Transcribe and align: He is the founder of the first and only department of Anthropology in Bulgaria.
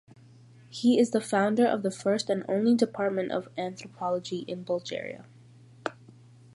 He 0.67 0.97
is 0.97 1.11
the 1.11 1.21
founder 1.21 1.67
of 1.67 1.83
the 1.83 1.91
first 1.91 2.31
and 2.31 2.43
only 2.49 2.73
department 2.73 3.31
of 3.31 3.49
Anthropology 3.55 4.39
in 4.47 4.63
Bulgaria. 4.63 5.27